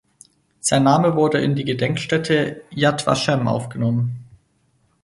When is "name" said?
0.81-1.15